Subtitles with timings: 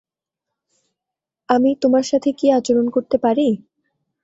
[1.49, 3.47] আমি তোমার সাথে কী আচরণ করতে পারি?